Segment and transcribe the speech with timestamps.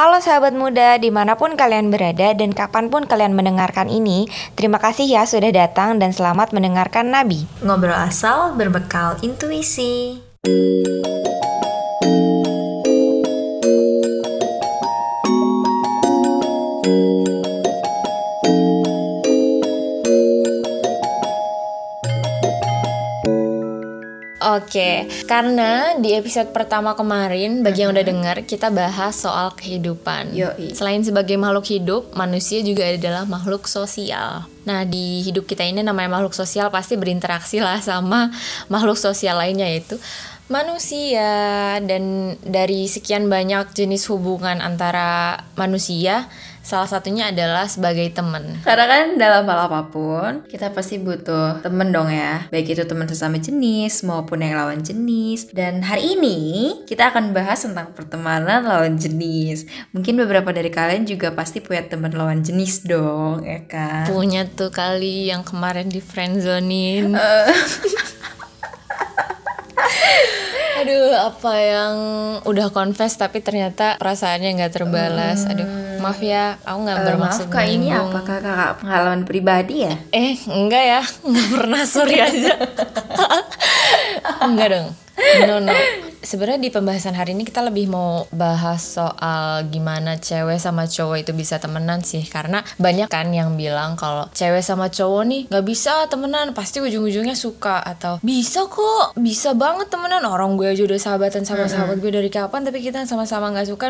[0.00, 4.24] Halo sahabat muda, di mana pun kalian berada dan kapan pun kalian mendengarkan ini,
[4.56, 7.44] terima kasih ya sudah datang dan selamat mendengarkan Nabi.
[7.60, 10.24] Ngobrol asal berbekal intuisi.
[24.50, 30.34] Oke, karena di episode pertama kemarin bagi yang udah dengar kita bahas soal kehidupan.
[30.34, 30.74] Yoi.
[30.74, 34.50] Selain sebagai makhluk hidup, manusia juga adalah makhluk sosial.
[34.66, 38.34] Nah, di hidup kita ini namanya makhluk sosial pasti berinteraksi lah sama
[38.66, 39.94] makhluk sosial lainnya yaitu
[40.50, 46.26] manusia dan dari sekian banyak jenis hubungan antara manusia
[46.60, 51.90] salah satunya adalah sebagai teman Karena kan dalam hal apa pun kita pasti butuh temen
[51.90, 52.46] dong ya.
[52.52, 55.50] Baik itu teman sesama jenis maupun yang lawan jenis.
[55.50, 56.38] Dan hari ini
[56.84, 59.64] kita akan bahas tentang pertemanan lawan jenis.
[59.96, 64.04] Mungkin beberapa dari kalian juga pasti punya teman lawan jenis dong ya kan?
[64.06, 67.16] Punya tuh kali yang kemarin di friendzonin
[70.80, 71.94] Aduh, apa yang
[72.48, 75.44] udah confess tapi ternyata perasaannya nggak terbalas.
[75.44, 75.68] Aduh,
[76.00, 79.94] maaf ya, aku nggak Eh, bermaksud Maaf kak ini apakah kakak pengalaman pribadi ya?
[80.10, 82.56] Eh, enggak ya, nggak pernah sorry aja.
[84.48, 84.88] enggak dong.
[85.44, 85.76] No no.
[86.20, 91.32] Sebenarnya di pembahasan hari ini kita lebih mau bahas soal gimana cewek sama cowok itu
[91.32, 92.20] bisa temenan sih.
[92.28, 96.52] Karena banyak kan yang bilang kalau cewek sama cowok nih nggak bisa temenan.
[96.52, 100.28] Pasti ujung-ujungnya suka atau bisa kok bisa banget temenan.
[100.28, 103.88] Orang gue aja udah sahabatan sama sahabat gue dari kapan tapi kita sama-sama nggak suka.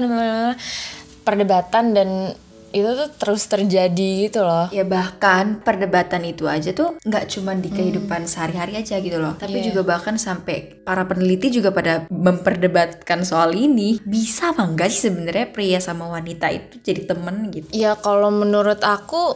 [1.20, 2.32] Perdebatan dan
[2.70, 4.70] itu tuh terus terjadi gitu loh.
[4.70, 9.34] Ya bahkan perdebatan itu aja tuh nggak cuma di kehidupan sehari-hari aja gitu loh.
[9.34, 9.74] Tapi Iya.
[9.74, 13.98] juga bahkan sampai para peneliti juga pada memperdebatkan soal ini.
[14.02, 17.66] Bisa apa enggak sih sebenarnya pria sama wanita itu jadi temen gitu?
[17.74, 19.34] Ya kalau menurut aku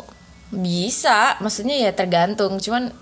[0.50, 2.62] bisa, maksudnya ya tergantung.
[2.62, 2.94] Cuman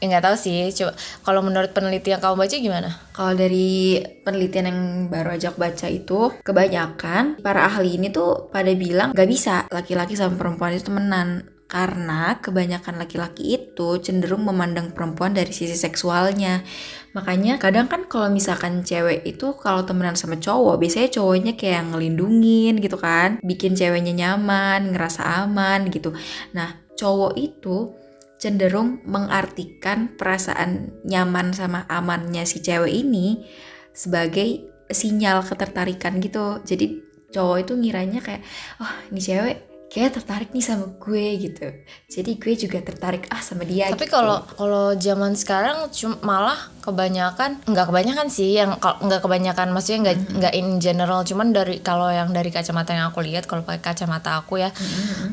[0.00, 0.66] ya nggak tahu sih.
[0.72, 2.90] Coba kalau menurut penelitian kamu baca gimana?
[3.12, 4.80] Kalau dari penelitian yang
[5.12, 10.40] baru ajak baca itu Kebanyakan para ahli ini tuh pada bilang nggak bisa laki-laki sama
[10.40, 16.66] perempuan itu temenan karena kebanyakan laki-laki itu cenderung memandang perempuan dari sisi seksualnya.
[17.14, 22.82] Makanya kadang kan kalau misalkan cewek itu kalau temenan sama cowok, biasanya cowoknya kayak ngelindungin
[22.82, 26.10] gitu kan, bikin ceweknya nyaman, ngerasa aman gitu.
[26.58, 27.94] Nah, cowok itu
[28.40, 33.44] cenderung mengartikan perasaan nyaman sama amannya si cewek ini
[33.92, 36.58] sebagai sinyal ketertarikan gitu.
[36.64, 38.42] Jadi cowok itu ngiranya kayak,
[38.82, 41.66] oh ini cewek kayak tertarik nih sama gue gitu.
[42.06, 43.90] Jadi gue juga tertarik ah sama dia.
[43.90, 44.14] Tapi gitu.
[44.14, 49.98] kalau kalau zaman sekarang cuma malah kebanyakan nggak kebanyakan sih yang kalau nggak kebanyakan maksudnya
[50.10, 53.92] nggak nggak in general cuman dari kalau yang dari kacamata yang aku lihat kalau pakai
[53.92, 54.72] kacamata aku ya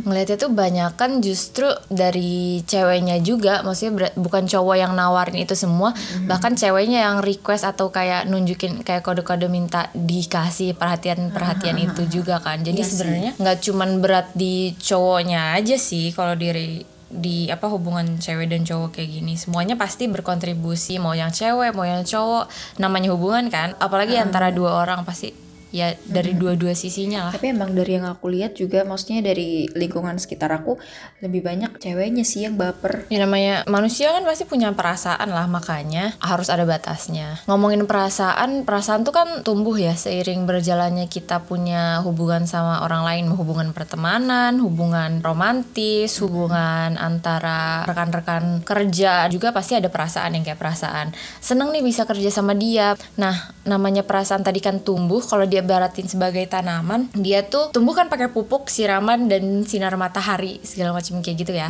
[0.03, 5.95] ngelihatnya tuh banyakan justru dari ceweknya juga maksudnya bukan cowok yang nawarin itu semua
[6.27, 12.43] bahkan ceweknya yang request atau kayak nunjukin kayak kode-kode minta dikasih perhatian perhatian itu juga
[12.43, 12.87] kan jadi sih.
[12.91, 14.46] sebenarnya nggak cuman berat di
[14.77, 19.33] cowoknya aja sih kalau diri di apa hubungan cewek dan cowok kayak gini.
[19.39, 22.51] Semuanya pasti berkontribusi mau yang cewek mau yang cowok
[22.83, 23.73] namanya hubungan kan.
[23.79, 28.31] Apalagi antara dua orang pasti ya dari dua-dua sisinya lah Tapi emang dari yang aku
[28.31, 30.79] lihat juga maksudnya dari lingkungan sekitar aku
[31.19, 33.09] lebih banyak ceweknya sih yang baper.
[33.09, 37.41] Ya namanya manusia kan pasti punya perasaan lah makanya harus ada batasnya.
[37.49, 43.25] Ngomongin perasaan, perasaan tuh kan tumbuh ya seiring berjalannya kita punya hubungan sama orang lain,
[43.33, 51.15] hubungan pertemanan, hubungan romantis, hubungan antara rekan-rekan kerja juga pasti ada perasaan yang kayak perasaan.
[51.41, 52.93] Seneng nih bisa kerja sama dia.
[53.17, 58.07] Nah, namanya perasaan tadi kan tumbuh kalau dia baratin sebagai tanaman, dia tuh tumbuh kan
[58.07, 61.69] pakai pupuk, siraman dan sinar matahari segala macam kayak gitu ya.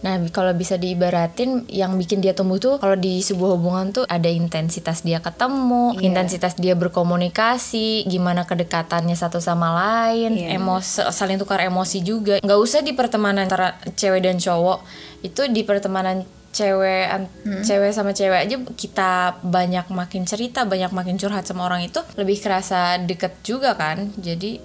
[0.00, 4.04] Nah, bi- kalau bisa diibaratin yang bikin dia tumbuh tuh kalau di sebuah hubungan tuh
[4.06, 6.00] ada intensitas dia ketemu, Iya.
[6.06, 10.56] intensitas dia berkomunikasi, gimana kedekatannya satu sama lain, Iya.
[10.56, 12.38] emosi saling tukar emosi juga.
[12.38, 14.84] nggak usah di pertemanan antara cewek dan cowok,
[15.22, 16.22] itu di pertemanan
[16.56, 17.28] cewek an-
[17.60, 22.40] cewek sama cewek aja kita banyak makin cerita banyak makin curhat sama orang itu lebih
[22.40, 24.08] kerasa deket juga kan.
[24.16, 24.56] Jadi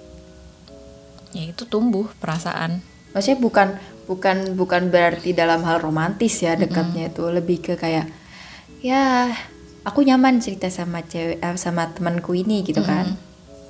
[1.36, 2.80] ya itu tumbuh perasaan.
[3.12, 3.68] Maksudnya bukan
[4.08, 7.28] bukan bukan berarti dalam hal romantis ya dekatnya itu.
[7.28, 8.08] Lebih ke kayak
[8.80, 9.28] ya
[9.84, 13.20] aku nyaman cerita sama cewek eh, sama temanku ini gitu kan.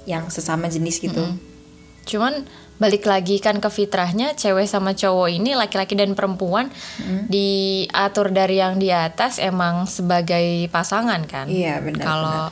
[0.06, 1.26] Yang sesama jenis gitu.
[2.06, 2.46] Cuman
[2.82, 6.74] balik lagi kan ke fitrahnya cewek sama cowok ini laki-laki dan perempuan
[7.30, 11.46] diatur dari yang di atas emang sebagai pasangan kan.
[11.46, 12.44] Iya, benar, Kalau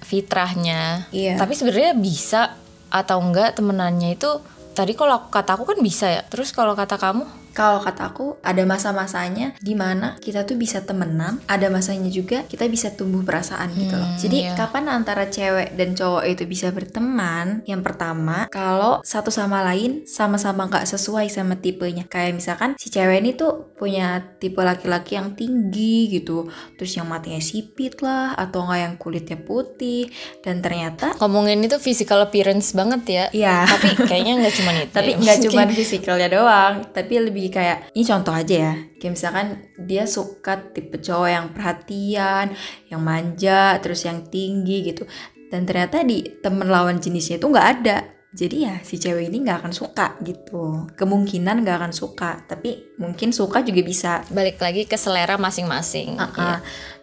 [0.00, 1.04] fitrahnya.
[1.12, 1.36] Iya.
[1.36, 2.56] Tapi sebenarnya bisa
[2.90, 4.42] atau enggak temenannya itu
[4.74, 7.22] tadi kalau kata aku kan bisa ya terus kalau kata kamu
[7.52, 12.66] Kalau kata aku ada masa-masanya di mana kita tuh bisa temenan, ada masanya juga kita
[12.66, 14.06] bisa tumbuh perasaan gitu loh.
[14.06, 14.54] Hmm, Jadi iya.
[14.54, 17.62] kapan antara cewek dan cowok itu bisa berteman?
[17.64, 22.04] Yang pertama, kalau satu sama lain sama-sama nggak sesuai sama tipenya.
[22.06, 27.40] Kayak misalkan si cewek ini tuh punya tipe laki-laki yang tinggi gitu, terus yang matanya
[27.40, 30.12] sipit lah, atau nggak yang kulitnya putih,
[30.44, 33.56] dan ternyata ngomongin itu physical appearance banget ya Iya.
[33.64, 35.18] tapi kayaknya nggak cuma itu tapi ya.
[35.20, 38.74] nggak cuma fisikalnya doang tapi lebih kayak ini contoh aja ya.
[39.00, 39.46] Kayak misalkan
[39.80, 42.52] dia suka tipe cowok yang perhatian
[42.92, 45.08] yang manja terus yang tinggi gitu.
[45.48, 47.98] Dan ternyata di temen lawan jenisnya itu nggak ada.
[48.30, 50.86] Jadi ya si cewek ini nggak akan suka gitu.
[50.94, 54.12] Kemungkinan nggak akan suka tapi mungkin suka juga bisa.
[54.28, 56.36] Balik lagi ke selera masing-masing Uh-uh.
[56.36, 56.58] Iya.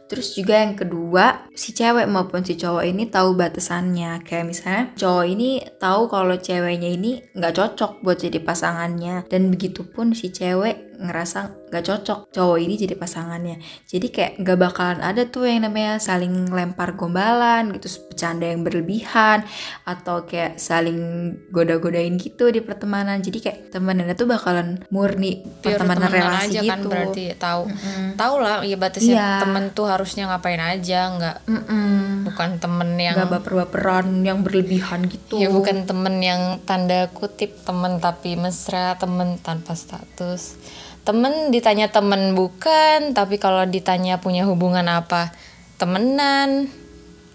[0.07, 4.23] Terus juga yang kedua, si cewek maupun si cowok ini tahu batasannya.
[4.23, 9.27] Kayak misalnya cowok ini tahu kalau ceweknya ini nggak cocok buat jadi pasangannya.
[9.27, 13.57] Dan begitupun si cewek ngerasa nggak cocok cowok ini jadi pasangannya.
[13.85, 19.45] Jadi kayak nggak bakalan ada tuh yang namanya saling lempar gombalan gitu, bercanda yang berlebihan
[19.83, 20.97] atau kayak saling
[21.49, 23.19] goda-godain gitu di pertemanan.
[23.19, 26.71] Jadi kayak temenannya tuh bakalan murni Pure pertemanan relasi aja gitu.
[26.71, 27.61] kan berarti tahu
[28.15, 29.29] tahu lah ya batasnya Iya.
[29.39, 32.25] temen tuh harusnya ngapain aja nggak Mm-mm.
[32.25, 37.97] bukan temen yang nggak baper-baperan yang berlebihan gitu ya bukan temen yang tanda kutip temen
[37.97, 40.57] tapi mesra temen tanpa status
[41.07, 45.31] temen ditanya temen bukan tapi kalau ditanya punya hubungan apa?
[45.79, 46.67] Temenan.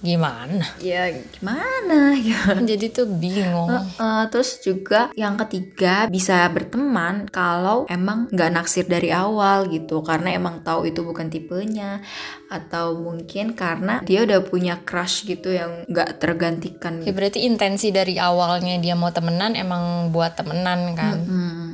[0.03, 0.67] Gimana?
[0.83, 2.19] Ya gimana?
[2.19, 3.71] Ya jadi tuh bingung.
[3.71, 10.03] Heeh, terus juga yang ketiga bisa berteman kalau emang nggak naksir dari awal gitu.
[10.03, 12.03] Karena emang tahu itu bukan tipenya.
[12.51, 18.21] Atau mungkin karena dia udah punya crush gitu yang nggak tergantikan ya berarti intensi dari
[18.21, 21.17] awalnya dia mau temenan emang buat temenan kan?
[21.23, 21.72] Hmm.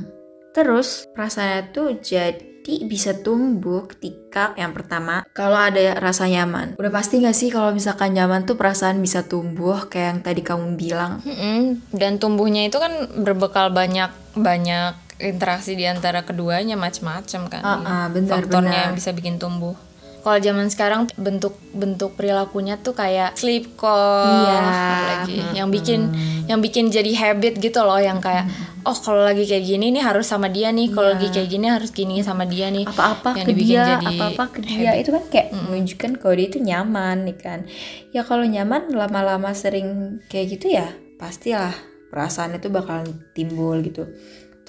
[0.49, 2.45] Terus perasaannya tuh jadi
[2.85, 6.77] bisa tumbuh ketika yang pertama kalau ada rasa nyaman.
[6.77, 10.77] Udah pasti gak sih kalau misalkan nyaman tuh perasaan bisa tumbuh kayak yang tadi kamu
[10.77, 11.17] bilang.
[11.23, 11.81] Mm-mm.
[11.89, 18.05] dan tumbuhnya itu kan berbekal banyak banyak interaksi di antara keduanya macam-macam kan Ah, ah,
[18.07, 18.85] benar, faktornya benar.
[18.87, 19.75] yang bisa bikin tumbuh
[20.19, 24.59] kalau zaman sekarang bentuk bentuk perilakunya tuh kayak sleep call Iya.
[25.05, 25.99] lagi yang bikin
[26.45, 28.49] yang bikin jadi habit gitu loh yang kayak
[28.81, 31.91] oh kalau lagi kayak gini nih harus sama dia nih kalau lagi kayak gini harus
[31.91, 32.87] gini sama dia nih.
[32.87, 36.47] Apa-apa Yang ke dibikin dia, jadi apa-apa ke dia itu kan kayak menunjukkan kalau dia
[36.47, 37.59] itu nyaman nih kan.
[38.09, 40.89] Ya kalau nyaman lama-lama sering kayak gitu ya
[41.19, 41.75] pastilah
[42.09, 43.05] perasaan itu bakalan
[43.35, 44.07] timbul gitu.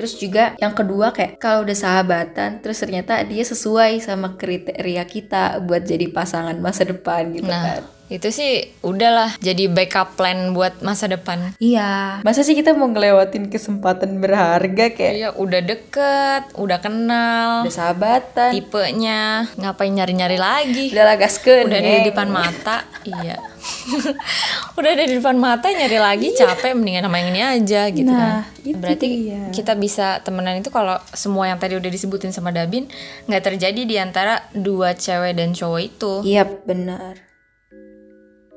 [0.01, 5.61] Terus juga yang kedua kayak kalau udah sahabatan terus ternyata dia sesuai sama kriteria kita
[5.61, 7.85] buat jadi pasangan masa depan gitu kan.
[7.85, 11.55] nah itu sih udahlah jadi backup plan buat masa depan.
[11.63, 17.71] Iya, masa sih kita mau ngelewatin kesempatan berharga kayak Iya udah deket udah kenal udah
[17.71, 20.91] sahabatan, tipenya ngapain nyari-nyari lagi?
[20.91, 22.83] Udah lah gaskeun, udah di depan mata.
[23.05, 23.50] Iya
[24.79, 28.45] udah ada di depan mata nyari lagi capek mendingan sama yang ini aja gitu Nah,
[28.45, 29.43] kan itu berarti dia.
[29.51, 32.89] kita bisa temenan itu kalau semua yang tadi udah disebutin sama Dabin
[33.25, 37.21] nggak terjadi di antara dua cewek dan cowok itu Iya benar.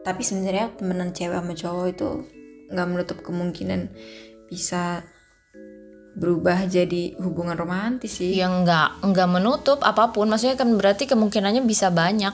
[0.01, 2.07] Tapi sebenarnya temenan cewek sama cowok itu
[2.69, 3.91] nggak menutup kemungkinan
[4.45, 5.03] bisa
[6.13, 8.37] berubah jadi hubungan romantis sih.
[8.37, 12.33] yang nggak nggak menutup apa pun maksudnya kan berarti kemungkinannya bisa banyak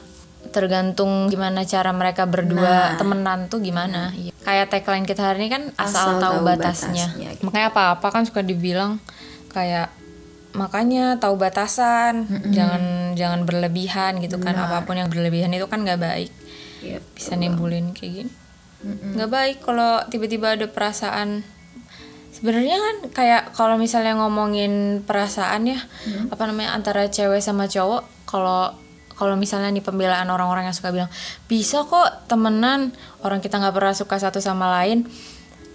[0.50, 4.10] tergantung gimana cara mereka berdua temenan tuh gimana.
[4.16, 4.32] Iya.
[4.40, 7.30] kayak tagline kita hari ini kan asal, Asal tahu, tahu batasnya, batasnya.
[7.46, 8.98] makanya apa-apa kan suka dibilang
[9.54, 9.94] kayak
[10.50, 14.58] makanya tahu batasan jangan jangan berlebihan gitu kan.
[14.58, 16.32] Apa pun yang berlebihan itu kan nggak baik.
[16.80, 17.04] Iya.
[17.14, 18.32] bisa nimbulin kayak gini.
[19.14, 21.44] Nggak baik kalau tiba-tiba ada perasaan.
[22.32, 25.80] Sebenarnya kan kayak kalau misalnya ngomongin perasaan ya
[26.32, 28.72] apa namanya antara cewek sama cowok kalau
[29.20, 31.12] kalau misalnya nih pembelaan orang-orang yang suka bilang
[31.46, 35.04] bisa kok temenan orang kita nggak pernah suka satu sama lain.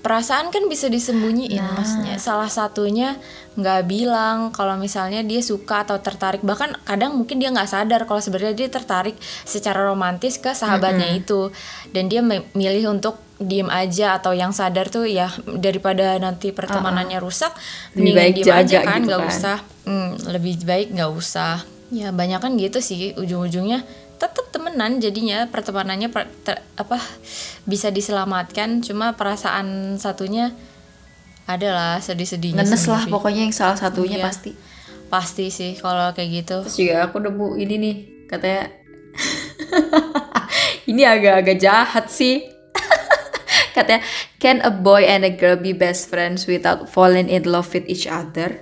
[0.01, 2.21] Perasaan kan bisa disembunyiin maksudnya.
[2.21, 3.17] Salah satunya
[3.57, 6.45] nggak bilang kalau misalnya dia suka atau tertarik.
[6.45, 9.17] Bahkan kadang mungkin dia nggak sadar kalau sebenarnya dia tertarik
[9.49, 11.49] secara romantis ke sahabatnya itu.
[11.89, 17.17] Dan dia me- milih untuk diem aja atau yang sadar tuh ya daripada nanti pertemanannya
[17.19, 17.57] rusak
[17.97, 19.33] Lebih baik diem aja kan gitu nggak kan.
[19.33, 19.59] usah.
[19.89, 26.11] Hmm, lebih baik nggak usah ya banyak kan gitu sih ujung-ujungnya tetap temenan jadinya pertemanannya
[26.11, 26.99] per- ter- apa
[27.65, 30.51] bisa diselamatkan cuma perasaan satunya
[31.45, 34.27] adalah sedih-sedihnya Ngenes lah pokoknya yang salah satunya Iya.
[34.27, 34.51] pasti.
[35.07, 37.97] pasti sih kalau kayak gitu Terus juga aku nemu ini nih
[38.27, 38.63] katanya
[40.91, 42.51] ini agak-agak jahat sih.
[43.77, 44.03] katanya
[44.39, 48.05] Can a boy and a girl be best friends without falling in love with each
[48.05, 48.59] other?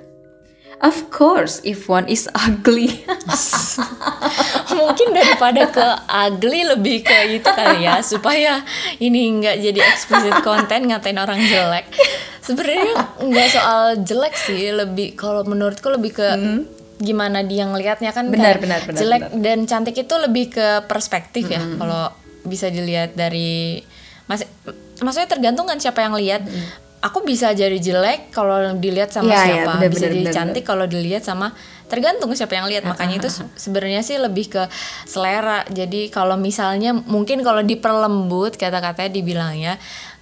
[0.82, 3.06] Of course, if one is ugly.
[4.82, 8.60] mungkin daripada ke ugly lebih ke itu kali ya supaya
[8.98, 11.86] ini nggak jadi explicit konten ngatain orang jelek
[12.42, 16.28] sebenarnya nggak soal jelek sih lebih kalau menurutku lebih ke
[17.02, 18.34] gimana dia ngelihatnya kan Hmm.
[18.34, 19.42] Benar, kayak benar, benar, jelek benar.
[19.42, 22.10] dan cantik itu lebih ke perspektif ya kalau
[22.42, 23.82] bisa dilihat dari
[24.26, 24.46] masih
[25.02, 26.42] maksudnya tergantung kan siapa yang lihat
[27.02, 29.70] aku bisa jadi jelek kalau dilihat sama Iya, iya, siapa.
[29.76, 31.46] benar, bisa benar, jadi benar, cantik kalau dilihat sama
[31.90, 32.86] tergantung siapa yang lihat.
[32.86, 34.62] Makanya itu se- sebenarnya sih lebih ke
[35.04, 35.66] selera.
[35.66, 39.72] Jadi kalau misalnya mungkin kalau diperlembut kata-katanya dibilangnya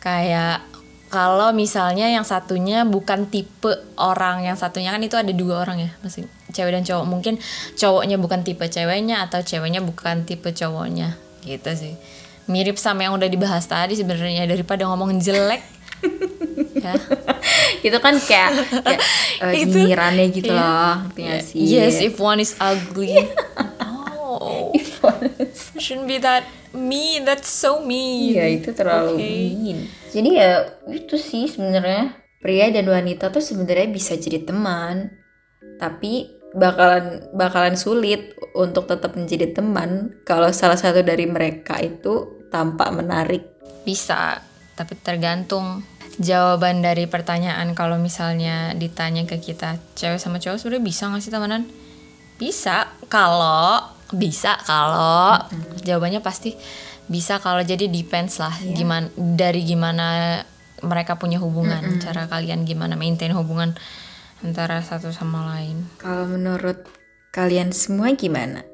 [0.00, 0.64] kayak
[1.10, 3.66] kalau misalnya yang satunya bukan tipe
[3.98, 7.04] orang yang satunya kan itu ada dua orang ya masih cewek dan cowok.
[7.04, 7.34] Mungkin
[7.76, 11.18] cowoknya bukan tipe ceweknya atau ceweknya bukan tipe cowoknya.
[11.44, 11.94] Gitu sih.
[12.48, 15.60] Mirip sama yang udah dibahas tadi sebenarnya daripada ngomong jelek
[16.80, 16.92] ya
[17.86, 18.50] itu kan kayak,
[18.84, 19.00] kayak
[19.44, 20.60] uh, nyinyirannya gitu iya.
[20.60, 21.60] loh, nggak sih?
[21.64, 23.16] Yes, if one is ugly.
[23.80, 26.44] oh, If one is- shouldn't be that
[26.76, 27.24] mean.
[27.24, 28.36] That's so mean.
[28.36, 29.28] Iya itu terlalu Okay.
[29.56, 29.78] mean.
[30.10, 30.50] Jadi ya
[30.90, 35.12] itu sih sebenarnya pria dan wanita tuh sebenarnya bisa jadi teman,
[35.80, 42.90] tapi bakalan bakalan sulit untuk tetap menjadi teman kalau salah satu dari mereka itu tampak
[42.90, 43.44] menarik.
[43.80, 44.36] Bisa,
[44.76, 45.80] tapi tergantung
[46.20, 51.32] jawaban dari pertanyaan kalau misalnya ditanya ke kita cewek sama cowok sebenarnya bisa nggak sih
[51.32, 51.62] temenan?
[52.36, 52.92] Bisa.
[53.08, 53.80] Kalau
[54.12, 55.40] bisa kalau.
[55.80, 56.52] Jawabannya pasti
[57.08, 57.64] bisa kalau.
[57.64, 60.38] Jadi depends lah gimana dari gimana
[60.84, 63.72] mereka punya hubungan cara kalian gimana maintain hubungan
[64.44, 65.88] antara satu sama lain.
[65.96, 66.84] Kalau menurut
[67.32, 68.64] kalian semua gimana?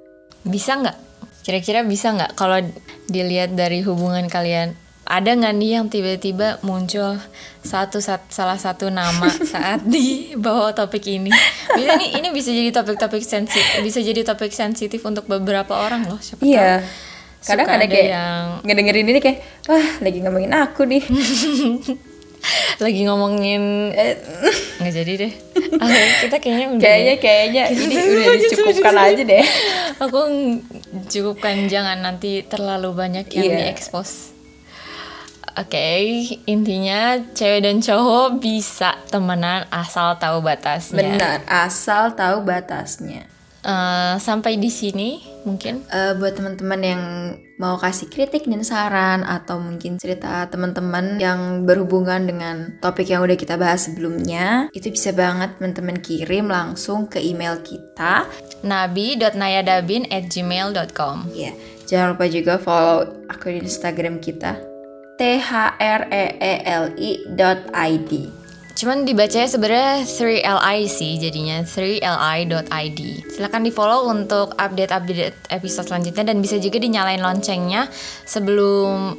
[0.46, 0.98] bisa nggak?
[1.42, 2.62] Kira-kira bisa nggak kalau
[3.10, 4.74] dilihat dari hubungan kalian
[5.06, 7.14] ada nggak nih yang tiba-tiba muncul
[7.60, 11.30] satu sat- salah satu nama saat di bawah topik ini
[11.72, 16.18] bisa nih ini bisa jadi topik-topik sensitif bisa jadi topik sensitif untuk beberapa orang loh
[16.18, 16.82] siapa Iya.
[16.82, 21.02] tahu Kadang ada ada kayak yang ngedengerin ini kayak wah lagi ngomongin aku nih.
[22.78, 24.14] lagi ngomongin Eh,
[24.76, 25.32] nggak jadi deh
[26.22, 29.44] kita kayaknya udah kayaknya kayaknya ini udah dicukupkan aja deh.
[29.98, 30.18] aku
[31.06, 33.56] cukupkan jangan nanti terlalu banyak yang Iya.
[33.64, 34.35] diekspos.
[35.56, 35.88] Oke,
[36.44, 41.00] intinya cewek dan cowok bisa temenan asal tahu batasnya.
[41.00, 43.24] Benar, asal tahu batasnya.
[43.66, 45.82] Eh, sampai di sini mungkin.
[45.90, 47.02] Eh, buat teman-teman yang
[47.58, 53.34] mau kasih kritik dan saran atau mungkin cerita teman-teman yang berhubungan dengan topik yang udah
[53.34, 58.28] kita bahas sebelumnya, itu bisa banget teman-teman kirim langsung ke email kita.
[58.60, 61.50] nabi.nayadabin at gmail.com Ya,
[61.90, 64.75] jangan lupa juga follow akun Instagram kita
[65.16, 68.10] t h r e e l i dot id.
[68.76, 73.00] Cuman dibacanya sebenarnya 3li sih jadinya 3li.id.
[73.32, 77.88] Silahkan di follow untuk update-update episode selanjutnya dan bisa juga dinyalain loncengnya
[78.28, 79.16] sebelum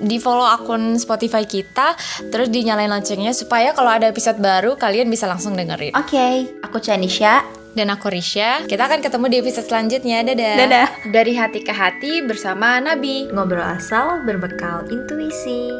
[0.00, 1.94] di follow akun Spotify kita
[2.32, 5.94] terus dinyalain loncengnya supaya kalau ada episode baru kalian bisa langsung dengerin.
[5.94, 7.59] Oke, aku Chanisha.
[7.70, 10.26] Dan aku Risha, kita akan ketemu di episode selanjutnya.
[10.26, 10.56] Dadah.
[10.58, 10.88] Dadah.
[11.14, 13.30] Dari hati ke hati bersama Nabi.
[13.30, 15.70] Ngobrol asal berbekal intuisi.